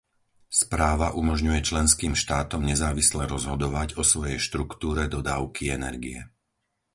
Správa 0.61 1.07
umožňuje 1.21 1.59
členským 1.69 2.13
štátom 2.23 2.61
nezávisle 2.71 3.23
rozhodovať 3.33 3.89
o 4.01 4.01
svojej 4.11 4.39
štruktúre 4.47 5.03
dodávky 5.15 5.63
energie. 5.77 6.19